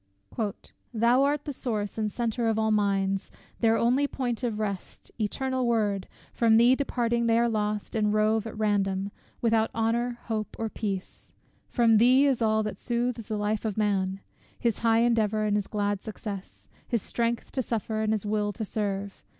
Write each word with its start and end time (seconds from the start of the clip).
Thou 0.95 1.21
art 1.21 1.45
the 1.45 1.53
source 1.53 1.95
and 1.95 2.11
center 2.11 2.47
of 2.47 2.57
all 2.57 2.71
minds, 2.71 3.29
Their 3.59 3.77
only 3.77 4.07
point 4.07 4.41
of 4.41 4.57
rest, 4.57 5.11
ETERNAL 5.19 5.67
WORD 5.67 6.07
From 6.33 6.57
thee 6.57 6.73
departing, 6.73 7.27
they 7.27 7.37
are 7.37 7.47
lost, 7.47 7.95
and 7.95 8.11
rove 8.11 8.47
At 8.47 8.57
random, 8.57 9.11
without 9.41 9.69
honour, 9.75 10.17
hope, 10.23 10.55
or 10.57 10.69
peace: 10.69 11.33
From 11.69 11.97
thee 11.97 12.25
is 12.25 12.41
all 12.41 12.63
that 12.63 12.79
soothes 12.79 13.27
the 13.27 13.37
life 13.37 13.63
of 13.63 13.77
man; 13.77 14.21
His 14.57 14.79
high 14.79 15.01
endeavour, 15.01 15.43
and 15.43 15.55
his 15.55 15.67
glad 15.67 16.01
success; 16.01 16.67
His 16.87 17.03
strength 17.03 17.51
to 17.51 17.61
suffer, 17.61 18.01
and 18.01 18.11
his 18.11 18.25
will 18.25 18.51
to 18.53 18.65
serve. 18.65 19.21